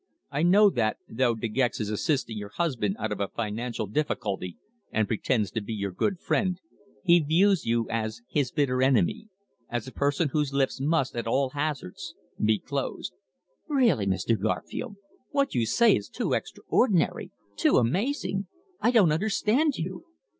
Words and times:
"I 0.31 0.41
know 0.41 0.71
that, 0.71 0.97
though 1.07 1.35
De 1.35 1.47
Gex 1.47 1.79
is 1.79 1.91
assisting 1.91 2.35
your 2.35 2.49
husband 2.49 2.95
out 2.97 3.11
of 3.11 3.19
a 3.19 3.27
financial 3.27 3.85
difficulty 3.85 4.57
and 4.91 5.07
pretends 5.07 5.51
to 5.51 5.61
be 5.61 5.73
your 5.75 5.91
good 5.91 6.19
friend, 6.19 6.59
he 7.03 7.19
views 7.19 7.67
you 7.67 7.87
as 7.87 8.21
his 8.27 8.51
bitter 8.51 8.81
enemy 8.81 9.27
as 9.69 9.87
a 9.87 9.91
person 9.91 10.29
whose 10.29 10.53
lips 10.53 10.81
must, 10.81 11.15
at 11.15 11.27
all 11.27 11.51
hazards, 11.51 12.15
be 12.43 12.57
closed." 12.57 13.13
"Really, 13.67 14.07
Mr. 14.07 14.41
Garfield, 14.41 14.95
what 15.29 15.53
you 15.53 15.67
say 15.67 15.95
is 15.95 16.09
too 16.09 16.33
extraordinary 16.33 17.29
too 17.55 17.77
amazing! 17.77 18.47
I 18.79 18.89
don't 18.89 19.11
understand 19.11 19.77
you!" 19.77 20.05